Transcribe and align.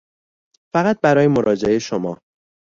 فقط 0.73 1.01
برای 1.01 1.27
مراجعه 1.27 1.79
شما 1.79 2.17